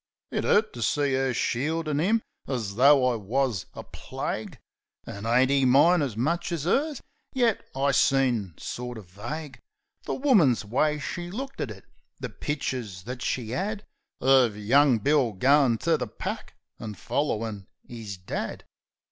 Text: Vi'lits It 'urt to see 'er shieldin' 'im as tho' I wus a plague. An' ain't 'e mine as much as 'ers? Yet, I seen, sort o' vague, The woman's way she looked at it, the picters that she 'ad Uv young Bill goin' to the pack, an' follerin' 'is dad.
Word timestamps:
Vi'lits 0.31 0.39
It 0.45 0.49
'urt 0.49 0.73
to 0.73 0.81
see 0.81 1.15
'er 1.15 1.31
shieldin' 1.31 1.99
'im 1.99 2.23
as 2.47 2.73
tho' 2.73 3.05
I 3.05 3.15
wus 3.17 3.67
a 3.75 3.83
plague. 3.83 4.57
An' 5.05 5.27
ain't 5.27 5.51
'e 5.51 5.63
mine 5.65 6.01
as 6.01 6.17
much 6.17 6.51
as 6.51 6.65
'ers? 6.65 7.03
Yet, 7.33 7.63
I 7.75 7.91
seen, 7.91 8.55
sort 8.57 8.97
o' 8.97 9.01
vague, 9.01 9.59
The 10.05 10.15
woman's 10.15 10.65
way 10.65 10.97
she 10.97 11.29
looked 11.29 11.61
at 11.61 11.69
it, 11.69 11.85
the 12.19 12.29
picters 12.29 13.03
that 13.03 13.21
she 13.21 13.53
'ad 13.53 13.85
Uv 14.23 14.55
young 14.65 14.97
Bill 14.97 15.33
goin' 15.33 15.77
to 15.83 15.97
the 15.97 16.07
pack, 16.07 16.55
an' 16.79 16.95
follerin' 16.95 17.67
'is 17.87 18.17
dad. 18.17 18.63